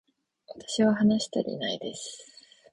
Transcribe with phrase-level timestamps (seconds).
[0.47, 2.25] 私は話したりないです